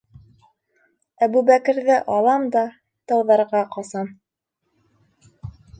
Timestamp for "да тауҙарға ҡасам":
2.57-4.13